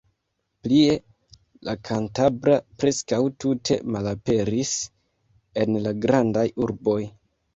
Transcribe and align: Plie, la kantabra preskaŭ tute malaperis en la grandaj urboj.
Plie, 0.67 0.93
la 1.67 1.73
kantabra 1.89 2.55
preskaŭ 2.83 3.19
tute 3.45 3.77
malaperis 3.95 4.71
en 5.65 5.77
la 5.87 5.95
grandaj 6.07 6.49
urboj. 6.67 6.99